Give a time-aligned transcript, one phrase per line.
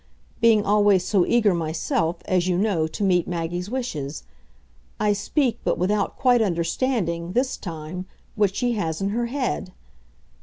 [0.39, 4.23] being always so eager myself, as you know, to meet Maggie's wishes.
[4.99, 9.73] I speak, but without quite understanding, this time, what she has in her head.